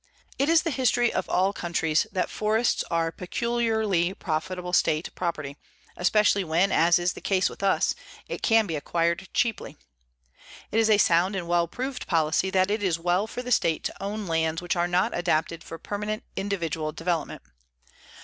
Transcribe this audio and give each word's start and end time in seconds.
It 0.39 0.49
is 0.49 0.63
the 0.63 0.71
history 0.71 1.13
or 1.13 1.21
all 1.29 1.53
countries 1.53 2.07
that 2.11 2.31
forests 2.31 2.83
are 2.89 3.11
peculiarly 3.11 4.15
profitable 4.15 4.73
state 4.73 5.13
property, 5.13 5.57
especially 5.95 6.43
when, 6.43 6.71
as 6.71 6.97
is 6.97 7.13
the 7.13 7.21
case 7.21 7.51
with 7.51 7.61
us, 7.61 7.93
it 8.27 8.41
can 8.41 8.65
be 8.65 8.75
acquired 8.75 9.27
cheaply. 9.31 9.77
It 10.71 10.79
is 10.79 10.89
a 10.89 10.97
sound 10.97 11.35
and 11.35 11.47
well 11.47 11.67
proved 11.67 12.07
policy 12.07 12.49
that 12.49 12.71
it 12.71 12.81
is 12.81 12.97
well 12.97 13.27
for 13.27 13.43
the 13.43 13.51
state 13.51 13.83
to 13.83 14.03
own 14.03 14.25
lands 14.25 14.59
which 14.59 14.75
are 14.75 14.87
not 14.87 15.15
adapted 15.15 15.63
for 15.63 15.77
permanent 15.77 16.23
individual 16.35 16.91
development. 16.91 17.43